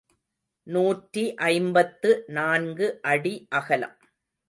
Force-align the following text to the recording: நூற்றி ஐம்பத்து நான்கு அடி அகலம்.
நூற்றி 0.67 1.23
ஐம்பத்து 1.49 2.11
நான்கு 2.29 2.89
அடி 3.01 3.35
அகலம். 3.49 3.97